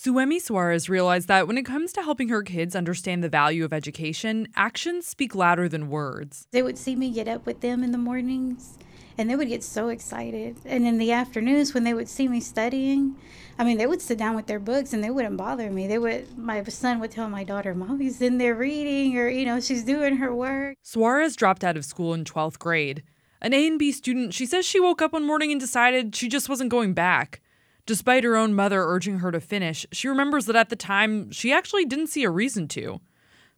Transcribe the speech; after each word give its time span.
Suemi 0.00 0.40
Suarez 0.40 0.88
realized 0.88 1.26
that 1.26 1.48
when 1.48 1.58
it 1.58 1.64
comes 1.64 1.92
to 1.92 2.02
helping 2.02 2.28
her 2.28 2.44
kids 2.44 2.76
understand 2.76 3.24
the 3.24 3.28
value 3.28 3.64
of 3.64 3.72
education, 3.72 4.46
actions 4.54 5.08
speak 5.08 5.34
louder 5.34 5.68
than 5.68 5.90
words. 5.90 6.46
They 6.52 6.62
would 6.62 6.78
see 6.78 6.94
me 6.94 7.10
get 7.10 7.26
up 7.26 7.44
with 7.44 7.62
them 7.62 7.82
in 7.82 7.90
the 7.90 7.98
mornings 7.98 8.78
and 9.18 9.28
they 9.28 9.34
would 9.34 9.48
get 9.48 9.64
so 9.64 9.88
excited. 9.88 10.56
And 10.64 10.86
in 10.86 10.98
the 10.98 11.10
afternoons, 11.10 11.74
when 11.74 11.82
they 11.82 11.94
would 11.94 12.08
see 12.08 12.28
me 12.28 12.38
studying, 12.38 13.16
I 13.58 13.64
mean, 13.64 13.76
they 13.76 13.88
would 13.88 14.00
sit 14.00 14.18
down 14.18 14.36
with 14.36 14.46
their 14.46 14.60
books 14.60 14.92
and 14.92 15.02
they 15.02 15.10
wouldn't 15.10 15.36
bother 15.36 15.68
me. 15.68 15.88
They 15.88 15.98
would, 15.98 16.38
my 16.38 16.62
son 16.62 17.00
would 17.00 17.10
tell 17.10 17.28
my 17.28 17.42
daughter, 17.42 17.74
Mommy's 17.74 18.22
in 18.22 18.38
there 18.38 18.54
reading 18.54 19.18
or, 19.18 19.28
you 19.28 19.46
know, 19.46 19.58
she's 19.58 19.82
doing 19.82 20.18
her 20.18 20.32
work. 20.32 20.76
Suarez 20.80 21.34
dropped 21.34 21.64
out 21.64 21.76
of 21.76 21.84
school 21.84 22.14
in 22.14 22.22
12th 22.22 22.60
grade. 22.60 23.02
An 23.40 23.52
A 23.52 23.66
and 23.66 23.80
B 23.80 23.90
student, 23.90 24.32
she 24.32 24.46
says 24.46 24.64
she 24.64 24.78
woke 24.78 25.02
up 25.02 25.12
one 25.12 25.26
morning 25.26 25.50
and 25.50 25.60
decided 25.60 26.14
she 26.14 26.28
just 26.28 26.48
wasn't 26.48 26.70
going 26.70 26.94
back. 26.94 27.40
Despite 27.88 28.22
her 28.22 28.36
own 28.36 28.52
mother 28.52 28.84
urging 28.84 29.20
her 29.20 29.32
to 29.32 29.40
finish, 29.40 29.86
she 29.92 30.08
remembers 30.08 30.44
that 30.44 30.56
at 30.56 30.68
the 30.68 30.76
time, 30.76 31.32
she 31.32 31.54
actually 31.54 31.86
didn't 31.86 32.08
see 32.08 32.22
a 32.22 32.28
reason 32.28 32.68
to. 32.68 33.00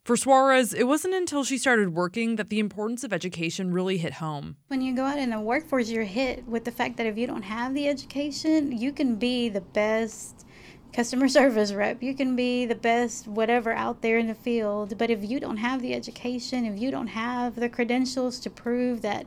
For 0.04 0.16
Suarez, 0.16 0.72
it 0.72 0.84
wasn't 0.84 1.14
until 1.14 1.42
she 1.42 1.58
started 1.58 1.96
working 1.96 2.36
that 2.36 2.48
the 2.48 2.60
importance 2.60 3.02
of 3.02 3.12
education 3.12 3.72
really 3.72 3.98
hit 3.98 4.12
home. 4.14 4.54
When 4.68 4.82
you 4.82 4.94
go 4.94 5.04
out 5.04 5.18
in 5.18 5.30
the 5.30 5.40
workforce, 5.40 5.90
you're 5.90 6.04
hit 6.04 6.46
with 6.46 6.64
the 6.64 6.70
fact 6.70 6.96
that 6.98 7.06
if 7.06 7.18
you 7.18 7.26
don't 7.26 7.42
have 7.42 7.74
the 7.74 7.88
education, 7.88 8.70
you 8.70 8.92
can 8.92 9.16
be 9.16 9.48
the 9.48 9.62
best 9.62 10.46
customer 10.92 11.26
service 11.38 11.72
rep, 11.72 12.00
you 12.00 12.14
can 12.14 12.36
be 12.36 12.66
the 12.66 12.76
best 12.76 13.26
whatever 13.26 13.72
out 13.72 14.00
there 14.00 14.16
in 14.16 14.28
the 14.28 14.34
field. 14.36 14.96
But 14.96 15.10
if 15.10 15.28
you 15.28 15.40
don't 15.40 15.56
have 15.56 15.82
the 15.82 15.92
education, 15.92 16.66
if 16.66 16.78
you 16.78 16.92
don't 16.92 17.08
have 17.08 17.56
the 17.56 17.68
credentials 17.68 18.38
to 18.38 18.48
prove 18.50 19.02
that 19.02 19.26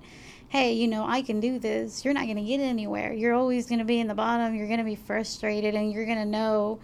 hey, 0.54 0.72
you 0.74 0.88
know, 0.88 1.04
I 1.04 1.24
can 1.24 1.40
do 1.40 1.58
this, 1.58 2.06
you're 2.06 2.14
not 2.14 2.26
going 2.26 2.36
to 2.36 2.44
get 2.44 2.60
anywhere. 2.60 3.12
You're 3.12 3.34
always 3.34 3.66
going 3.66 3.80
to 3.80 3.86
be 3.86 4.00
in 4.00 4.08
the 4.08 4.14
bottom. 4.14 4.54
You're 4.54 4.68
going 4.68 4.78
to 4.78 4.86
be 4.86 4.94
frustrated 4.94 5.74
and 5.74 5.92
you're 5.92 6.06
going 6.06 6.20
to 6.20 6.26
know 6.26 6.78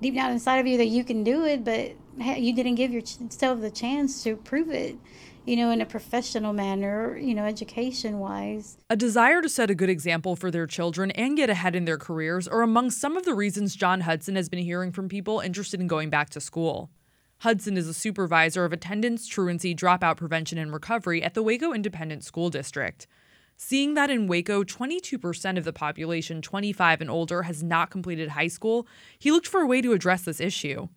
deep 0.00 0.14
down 0.14 0.30
inside 0.30 0.58
of 0.58 0.66
you 0.68 0.76
that 0.76 0.86
you 0.86 1.02
can 1.02 1.24
do 1.24 1.44
it, 1.44 1.64
but 1.64 1.90
hey, 2.20 2.38
you 2.38 2.54
didn't 2.54 2.76
give 2.76 2.92
yourself 2.92 3.60
the 3.60 3.70
chance 3.72 4.22
to 4.22 4.36
prove 4.36 4.70
it 4.70 4.96
you 5.44 5.56
know, 5.56 5.70
in 5.70 5.80
a 5.80 5.86
professional 5.86 6.52
manner, 6.52 7.16
you 7.16 7.32
know, 7.32 7.44
education 7.44 8.18
wise. 8.18 8.78
A 8.90 8.96
desire 8.96 9.40
to 9.42 9.48
set 9.48 9.70
a 9.70 9.76
good 9.76 9.88
example 9.88 10.34
for 10.34 10.50
their 10.50 10.66
children 10.66 11.12
and 11.12 11.36
get 11.36 11.48
ahead 11.48 11.76
in 11.76 11.84
their 11.84 11.98
careers 11.98 12.48
are 12.48 12.62
among 12.62 12.90
some 12.90 13.16
of 13.16 13.24
the 13.24 13.34
reasons 13.34 13.76
John 13.76 14.00
Hudson 14.00 14.34
has 14.34 14.48
been 14.48 14.58
hearing 14.58 14.90
from 14.90 15.08
people 15.08 15.38
interested 15.38 15.80
in 15.80 15.86
going 15.86 16.10
back 16.10 16.30
to 16.30 16.40
school. 16.40 16.90
Hudson 17.40 17.76
is 17.76 17.86
a 17.86 17.94
supervisor 17.94 18.64
of 18.64 18.72
attendance, 18.72 19.28
truancy, 19.28 19.74
dropout 19.74 20.16
prevention, 20.16 20.56
and 20.56 20.72
recovery 20.72 21.22
at 21.22 21.34
the 21.34 21.42
Waco 21.42 21.72
Independent 21.72 22.24
School 22.24 22.48
District. 22.48 23.06
Seeing 23.56 23.94
that 23.94 24.10
in 24.10 24.26
Waco, 24.26 24.64
22% 24.64 25.56
of 25.56 25.64
the 25.64 25.72
population 25.72 26.42
25 26.42 27.00
and 27.00 27.10
older 27.10 27.42
has 27.42 27.62
not 27.62 27.90
completed 27.90 28.30
high 28.30 28.48
school, 28.48 28.86
he 29.18 29.32
looked 29.32 29.48
for 29.48 29.62
a 29.62 29.66
way 29.66 29.80
to 29.80 29.92
address 29.92 30.22
this 30.22 30.40
issue. 30.40 30.88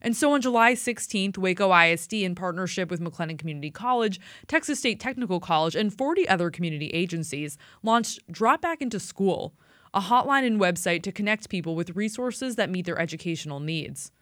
And 0.00 0.16
so 0.16 0.32
on 0.32 0.40
July 0.40 0.74
16th, 0.74 1.38
Waco 1.38 1.72
ISD, 1.72 2.14
in 2.14 2.34
partnership 2.34 2.90
with 2.90 3.00
McLennan 3.00 3.38
Community 3.38 3.70
College, 3.70 4.20
Texas 4.46 4.78
State 4.78 5.00
Technical 5.00 5.40
College, 5.40 5.76
and 5.76 5.96
40 5.96 6.28
other 6.28 6.50
community 6.50 6.88
agencies, 6.88 7.56
launched 7.82 8.20
Drop 8.30 8.60
Back 8.60 8.82
into 8.82 9.00
School, 9.00 9.54
a 9.94 10.00
hotline 10.00 10.46
and 10.46 10.60
website 10.60 11.02
to 11.02 11.12
connect 11.12 11.48
people 11.48 11.74
with 11.74 11.96
resources 11.96 12.56
that 12.56 12.70
meet 12.70 12.86
their 12.86 12.98
educational 12.98 13.60
needs. 13.60 14.12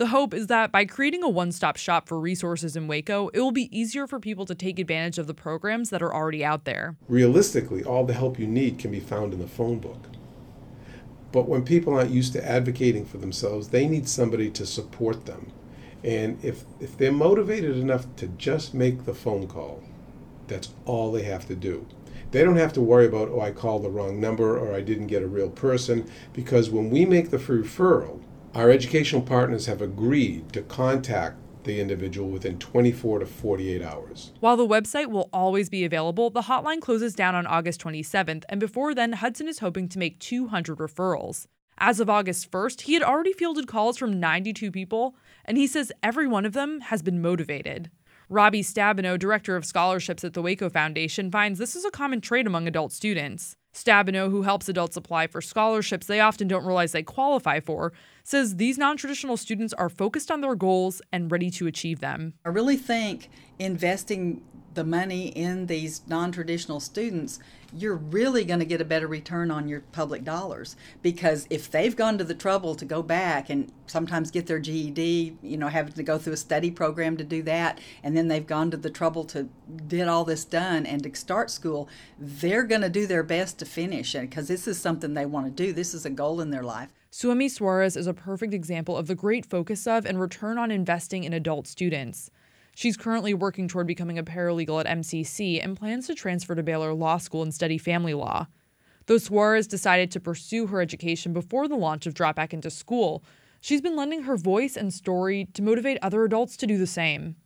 The 0.00 0.06
hope 0.06 0.32
is 0.32 0.46
that 0.46 0.72
by 0.72 0.86
creating 0.86 1.22
a 1.22 1.28
one 1.28 1.52
stop 1.52 1.76
shop 1.76 2.08
for 2.08 2.18
resources 2.18 2.74
in 2.74 2.88
Waco, 2.88 3.28
it 3.34 3.40
will 3.40 3.52
be 3.52 3.68
easier 3.78 4.06
for 4.06 4.18
people 4.18 4.46
to 4.46 4.54
take 4.54 4.78
advantage 4.78 5.18
of 5.18 5.26
the 5.26 5.34
programs 5.34 5.90
that 5.90 6.00
are 6.00 6.14
already 6.14 6.42
out 6.42 6.64
there. 6.64 6.96
Realistically, 7.06 7.84
all 7.84 8.06
the 8.06 8.14
help 8.14 8.38
you 8.38 8.46
need 8.46 8.78
can 8.78 8.90
be 8.90 8.98
found 8.98 9.34
in 9.34 9.40
the 9.40 9.46
phone 9.46 9.78
book. 9.78 10.06
But 11.32 11.50
when 11.50 11.66
people 11.66 11.92
aren't 11.92 12.12
used 12.12 12.32
to 12.32 12.42
advocating 12.42 13.04
for 13.04 13.18
themselves, 13.18 13.68
they 13.68 13.86
need 13.86 14.08
somebody 14.08 14.48
to 14.52 14.64
support 14.64 15.26
them. 15.26 15.52
And 16.02 16.42
if, 16.42 16.64
if 16.80 16.96
they're 16.96 17.12
motivated 17.12 17.76
enough 17.76 18.06
to 18.16 18.28
just 18.28 18.72
make 18.72 19.04
the 19.04 19.12
phone 19.12 19.48
call, 19.48 19.82
that's 20.48 20.70
all 20.86 21.12
they 21.12 21.24
have 21.24 21.46
to 21.48 21.54
do. 21.54 21.86
They 22.30 22.42
don't 22.42 22.56
have 22.56 22.72
to 22.72 22.80
worry 22.80 23.04
about, 23.04 23.28
oh, 23.28 23.42
I 23.42 23.50
called 23.50 23.82
the 23.82 23.90
wrong 23.90 24.18
number 24.18 24.58
or 24.58 24.74
I 24.74 24.80
didn't 24.80 25.08
get 25.08 25.22
a 25.22 25.28
real 25.28 25.50
person, 25.50 26.10
because 26.32 26.70
when 26.70 26.88
we 26.88 27.04
make 27.04 27.28
the 27.28 27.36
referral, 27.36 28.22
our 28.54 28.70
educational 28.70 29.22
partners 29.22 29.66
have 29.66 29.80
agreed 29.80 30.52
to 30.52 30.62
contact 30.62 31.36
the 31.64 31.80
individual 31.80 32.28
within 32.28 32.58
24 32.58 33.20
to 33.20 33.26
48 33.26 33.82
hours. 33.82 34.32
While 34.40 34.56
the 34.56 34.66
website 34.66 35.06
will 35.06 35.28
always 35.32 35.68
be 35.68 35.84
available, 35.84 36.30
the 36.30 36.42
hotline 36.42 36.80
closes 36.80 37.14
down 37.14 37.34
on 37.34 37.46
August 37.46 37.80
27th, 37.82 38.44
and 38.48 38.58
before 38.58 38.94
then, 38.94 39.12
Hudson 39.12 39.46
is 39.46 39.58
hoping 39.58 39.88
to 39.90 39.98
make 39.98 40.18
200 40.18 40.78
referrals. 40.78 41.46
As 41.78 42.00
of 42.00 42.10
August 42.10 42.50
1st, 42.50 42.82
he 42.82 42.94
had 42.94 43.02
already 43.02 43.32
fielded 43.32 43.66
calls 43.66 43.96
from 43.96 44.18
92 44.18 44.70
people, 44.70 45.14
and 45.44 45.56
he 45.56 45.66
says 45.66 45.92
every 46.02 46.26
one 46.26 46.44
of 46.44 46.52
them 46.52 46.80
has 46.80 47.02
been 47.02 47.22
motivated. 47.22 47.90
Robbie 48.28 48.62
Stabino, 48.62 49.18
director 49.18 49.56
of 49.56 49.64
scholarships 49.64 50.22
at 50.24 50.34
the 50.34 50.42
Waco 50.42 50.68
Foundation, 50.70 51.30
finds 51.30 51.58
this 51.58 51.74
is 51.74 51.84
a 51.84 51.90
common 51.90 52.20
trait 52.20 52.46
among 52.46 52.68
adult 52.68 52.92
students. 52.92 53.56
Stabino, 53.72 54.30
who 54.30 54.42
helps 54.42 54.68
adults 54.68 54.96
apply 54.96 55.26
for 55.26 55.40
scholarships 55.40 56.06
they 56.06 56.20
often 56.20 56.48
don't 56.48 56.64
realize 56.64 56.92
they 56.92 57.02
qualify 57.02 57.60
for, 57.60 57.92
says 58.24 58.56
these 58.56 58.78
non 58.78 58.96
traditional 58.96 59.36
students 59.36 59.72
are 59.74 59.88
focused 59.88 60.30
on 60.30 60.40
their 60.40 60.54
goals 60.54 61.00
and 61.12 61.30
ready 61.30 61.50
to 61.50 61.66
achieve 61.66 62.00
them. 62.00 62.34
I 62.44 62.48
really 62.48 62.76
think 62.76 63.30
investing 63.58 64.42
the 64.74 64.84
money 64.84 65.28
in 65.28 65.66
these 65.66 66.02
non 66.06 66.32
traditional 66.32 66.80
students, 66.80 67.38
you're 67.72 67.96
really 67.96 68.44
going 68.44 68.58
to 68.58 68.66
get 68.66 68.80
a 68.80 68.84
better 68.84 69.06
return 69.06 69.50
on 69.50 69.68
your 69.68 69.80
public 69.92 70.24
dollars. 70.24 70.76
Because 71.02 71.46
if 71.50 71.70
they've 71.70 71.94
gone 71.94 72.18
to 72.18 72.24
the 72.24 72.34
trouble 72.34 72.74
to 72.74 72.84
go 72.84 73.02
back 73.02 73.50
and 73.50 73.72
sometimes 73.86 74.30
get 74.30 74.46
their 74.46 74.58
GED, 74.58 75.36
you 75.42 75.56
know, 75.56 75.68
having 75.68 75.92
to 75.92 76.02
go 76.02 76.18
through 76.18 76.32
a 76.32 76.38
study 76.38 76.70
program 76.70 77.16
to 77.16 77.24
do 77.24 77.42
that, 77.42 77.80
and 78.02 78.16
then 78.16 78.28
they've 78.28 78.46
gone 78.46 78.70
to 78.70 78.76
the 78.76 78.90
trouble 78.90 79.24
to 79.24 79.48
get 79.88 80.08
all 80.08 80.24
this 80.24 80.44
done 80.44 80.86
and 80.86 81.02
to 81.02 81.14
start 81.14 81.50
school, 81.50 81.88
they're 82.18 82.64
going 82.64 82.82
to 82.82 82.88
do 82.88 83.06
their 83.06 83.22
best 83.22 83.58
to 83.58 83.64
finish 83.64 84.12
because 84.12 84.48
this 84.48 84.66
is 84.66 84.80
something 84.80 85.14
they 85.14 85.26
want 85.26 85.46
to 85.46 85.52
do. 85.66 85.72
This 85.72 85.94
is 85.94 86.04
a 86.04 86.10
goal 86.10 86.40
in 86.40 86.50
their 86.50 86.62
life. 86.62 86.90
Suemi 87.12 87.50
Suarez 87.50 87.96
is 87.96 88.06
a 88.06 88.14
perfect 88.14 88.54
example 88.54 88.96
of 88.96 89.08
the 89.08 89.16
great 89.16 89.44
focus 89.44 89.86
of 89.86 90.06
and 90.06 90.20
return 90.20 90.58
on 90.58 90.70
investing 90.70 91.24
in 91.24 91.32
adult 91.32 91.66
students. 91.66 92.30
She's 92.80 92.96
currently 92.96 93.34
working 93.34 93.68
toward 93.68 93.86
becoming 93.86 94.18
a 94.18 94.24
paralegal 94.24 94.80
at 94.80 94.86
MCC 94.86 95.62
and 95.62 95.76
plans 95.76 96.06
to 96.06 96.14
transfer 96.14 96.54
to 96.54 96.62
Baylor 96.62 96.94
Law 96.94 97.18
School 97.18 97.42
and 97.42 97.52
study 97.52 97.76
family 97.76 98.14
law. 98.14 98.46
Though 99.04 99.18
Suarez 99.18 99.66
decided 99.66 100.10
to 100.10 100.18
pursue 100.18 100.66
her 100.68 100.80
education 100.80 101.34
before 101.34 101.68
the 101.68 101.76
launch 101.76 102.06
of 102.06 102.14
Drop 102.14 102.36
Back 102.36 102.54
into 102.54 102.70
School, 102.70 103.22
she's 103.60 103.82
been 103.82 103.96
lending 103.96 104.22
her 104.22 104.34
voice 104.34 104.78
and 104.78 104.94
story 104.94 105.46
to 105.52 105.60
motivate 105.60 105.98
other 106.00 106.24
adults 106.24 106.56
to 106.56 106.66
do 106.66 106.78
the 106.78 106.86
same. 106.86 107.36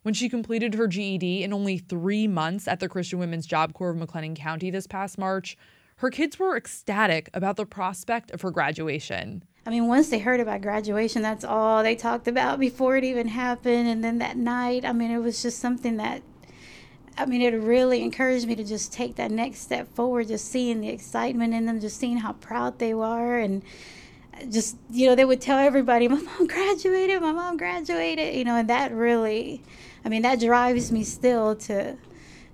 When 0.00 0.14
she 0.14 0.30
completed 0.30 0.76
her 0.76 0.86
GED 0.86 1.44
in 1.44 1.52
only 1.52 1.76
three 1.76 2.26
months 2.26 2.66
at 2.66 2.80
the 2.80 2.88
Christian 2.88 3.18
Women's 3.18 3.44
Job 3.44 3.74
Corps 3.74 3.90
of 3.90 3.98
McLennan 3.98 4.34
County 4.34 4.70
this 4.70 4.86
past 4.86 5.18
March, 5.18 5.58
her 5.96 6.08
kids 6.08 6.38
were 6.38 6.56
ecstatic 6.56 7.28
about 7.34 7.56
the 7.56 7.66
prospect 7.66 8.30
of 8.30 8.40
her 8.40 8.50
graduation. 8.50 9.44
I 9.66 9.70
mean, 9.70 9.86
once 9.86 10.10
they 10.10 10.18
heard 10.18 10.40
about 10.40 10.60
graduation, 10.60 11.22
that's 11.22 11.44
all 11.44 11.82
they 11.82 11.96
talked 11.96 12.28
about 12.28 12.60
before 12.60 12.96
it 12.96 13.04
even 13.04 13.28
happened. 13.28 13.88
And 13.88 14.04
then 14.04 14.18
that 14.18 14.36
night, 14.36 14.84
I 14.84 14.92
mean, 14.92 15.10
it 15.10 15.18
was 15.18 15.40
just 15.42 15.58
something 15.58 15.96
that, 15.96 16.22
I 17.16 17.24
mean, 17.24 17.40
it 17.40 17.56
really 17.56 18.02
encouraged 18.02 18.46
me 18.46 18.56
to 18.56 18.64
just 18.64 18.92
take 18.92 19.16
that 19.16 19.30
next 19.30 19.60
step 19.60 19.94
forward, 19.94 20.28
just 20.28 20.50
seeing 20.50 20.82
the 20.82 20.90
excitement 20.90 21.54
in 21.54 21.64
them, 21.64 21.80
just 21.80 21.98
seeing 21.98 22.18
how 22.18 22.32
proud 22.34 22.78
they 22.78 22.92
were. 22.92 23.38
And 23.38 23.62
just, 24.50 24.76
you 24.90 25.06
know, 25.06 25.14
they 25.14 25.24
would 25.24 25.40
tell 25.40 25.58
everybody, 25.58 26.08
my 26.08 26.20
mom 26.20 26.46
graduated, 26.46 27.22
my 27.22 27.32
mom 27.32 27.56
graduated, 27.56 28.34
you 28.34 28.44
know, 28.44 28.56
and 28.56 28.68
that 28.68 28.92
really, 28.92 29.62
I 30.04 30.10
mean, 30.10 30.22
that 30.22 30.40
drives 30.40 30.92
me 30.92 31.04
still 31.04 31.56
to, 31.56 31.96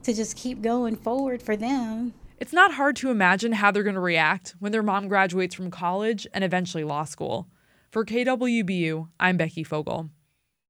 to 0.05 0.15
just 0.15 0.37
keep 0.37 0.63
going 0.63 0.95
forward 0.95 1.43
for 1.43 1.57
them. 1.57 2.15
It's 2.41 2.55
not 2.55 2.73
hard 2.73 2.97
to 2.97 3.11
imagine 3.11 3.53
how 3.53 3.71
they're 3.71 3.83
going 3.83 3.97
to 3.97 4.01
react 4.01 4.55
when 4.61 4.73
their 4.73 4.83
mom 4.83 5.09
graduates 5.09 5.55
from 5.55 5.71
college 5.71 6.27
and 6.33 6.43
eventually 6.43 6.85
law 6.85 7.05
school. 7.05 7.49
For 7.91 8.03
KWBU, 8.03 9.09
I'm 9.21 9.37
Becky 9.37 9.63
Fogel. 9.63 10.09